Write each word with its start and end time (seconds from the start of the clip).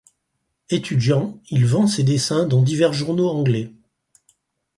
Étudiant, 0.71 1.39
il 1.51 1.67
vend 1.67 1.85
ses 1.85 2.01
dessins 2.01 2.47
dans 2.47 2.63
divers 2.63 2.91
journaux 2.91 3.29
anglais. 3.29 3.71